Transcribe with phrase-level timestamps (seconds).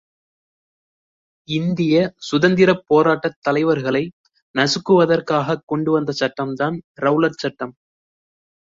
[1.47, 1.95] இந்திய
[2.29, 4.03] சுதந்திரப் போராட்டத் தலைவர்களை
[4.55, 7.73] நசுக்குவதற்காகக் கொண்டு வந்த சட்டம்தான் ரெளலட் சட்டம்.